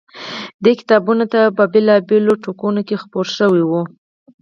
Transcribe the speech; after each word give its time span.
دې 0.63 0.71
کتابونه 0.79 1.23
په 1.57 1.63
بېلا 1.73 1.95
بېلو 2.07 2.33
ټوکونوکې 2.43 2.95
خپور 3.03 3.25
شوی 3.37 3.63
و. 3.65 3.71